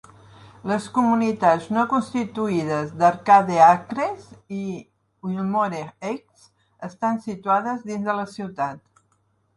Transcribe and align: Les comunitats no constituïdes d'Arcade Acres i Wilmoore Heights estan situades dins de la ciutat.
Les 0.69 0.85
comunitats 0.93 1.65
no 1.75 1.83
constituïdes 1.91 2.95
d'Arcade 3.03 3.59
Acres 3.67 4.25
i 4.61 4.63
Wilmoore 5.29 5.83
Heights 5.85 6.49
estan 6.91 7.25
situades 7.29 7.89
dins 7.93 8.09
de 8.11 8.21
la 8.23 8.29
ciutat. 8.37 8.85